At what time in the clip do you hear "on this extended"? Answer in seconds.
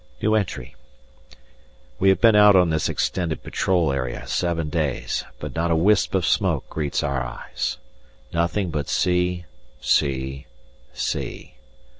2.55-3.43